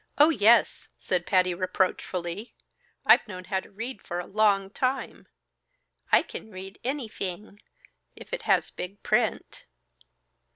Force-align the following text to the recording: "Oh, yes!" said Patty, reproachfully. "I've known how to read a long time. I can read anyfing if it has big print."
"Oh, 0.17 0.31
yes!" 0.31 0.89
said 0.97 1.27
Patty, 1.27 1.53
reproachfully. 1.53 2.55
"I've 3.05 3.27
known 3.27 3.43
how 3.43 3.59
to 3.59 3.69
read 3.69 3.99
a 4.09 4.25
long 4.25 4.71
time. 4.71 5.27
I 6.11 6.23
can 6.23 6.49
read 6.49 6.79
anyfing 6.83 7.59
if 8.15 8.33
it 8.33 8.41
has 8.49 8.71
big 8.71 9.03
print." 9.03 9.65